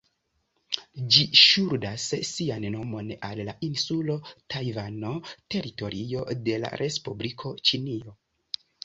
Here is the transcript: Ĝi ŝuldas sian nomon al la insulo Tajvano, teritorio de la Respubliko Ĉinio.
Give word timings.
Ĝi 1.15 1.25
ŝuldas 1.39 2.05
sian 2.29 2.65
nomon 2.75 3.11
al 3.27 3.41
la 3.49 3.55
insulo 3.67 4.15
Tajvano, 4.55 5.13
teritorio 5.57 6.25
de 6.49 6.57
la 6.65 6.73
Respubliko 6.85 7.53
Ĉinio. 7.73 8.17